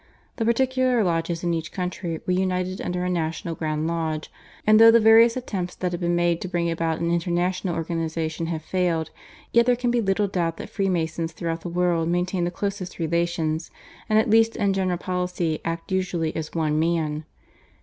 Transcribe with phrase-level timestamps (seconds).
[0.37, 4.31] The particular lodges in each country were united under a national grand lodge,
[4.65, 8.47] and though the various attempts that have been made to bring about an international organisation
[8.47, 9.11] have failed,
[9.53, 13.69] yet there can be little doubt that Freemasons throughout the world maintain the closest relations,
[14.09, 17.23] and at least in general policy act usually as one man.